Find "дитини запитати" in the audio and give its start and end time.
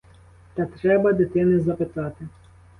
1.13-2.27